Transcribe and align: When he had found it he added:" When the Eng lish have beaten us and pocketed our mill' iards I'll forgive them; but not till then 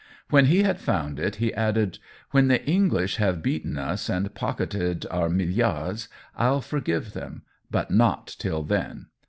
When 0.31 0.45
he 0.47 0.63
had 0.63 0.79
found 0.79 1.19
it 1.19 1.35
he 1.35 1.53
added:" 1.53 1.99
When 2.31 2.47
the 2.47 2.63
Eng 2.67 2.89
lish 2.89 3.17
have 3.17 3.43
beaten 3.43 3.77
us 3.77 4.09
and 4.09 4.33
pocketed 4.33 5.05
our 5.11 5.29
mill' 5.29 5.53
iards 5.55 6.07
I'll 6.35 6.61
forgive 6.61 7.13
them; 7.13 7.43
but 7.69 7.91
not 7.91 8.25
till 8.39 8.63
then 8.63 9.09